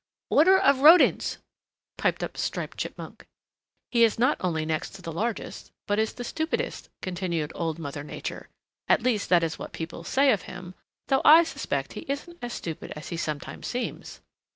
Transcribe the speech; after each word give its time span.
"Order 0.31 0.57
of 0.57 0.79
Rodents," 0.79 1.37
piped 1.95 2.23
up 2.23 2.35
Striped 2.35 2.79
Chipmunk. 2.79 3.27
"He 3.91 4.03
is 4.03 4.17
not 4.17 4.35
only 4.39 4.65
next 4.65 4.95
to 4.95 5.03
the 5.03 5.11
largest, 5.11 5.71
but 5.85 5.99
is 5.99 6.13
the 6.13 6.23
stupidest," 6.23 6.89
continued 7.03 7.51
Old 7.53 7.77
Mother 7.77 8.03
Nature. 8.03 8.49
"At 8.89 9.03
least 9.03 9.29
that 9.29 9.43
is 9.43 9.59
what 9.59 9.73
people 9.73 10.03
say 10.03 10.31
of 10.31 10.41
him, 10.49 10.73
though 11.09 11.21
I 11.23 11.43
suspect 11.43 11.93
he 11.93 12.05
isn't 12.09 12.39
as 12.41 12.53
stupid 12.53 12.93
as 12.95 13.09
he 13.09 13.17
sometimes 13.17 13.67
seems. 13.67 14.21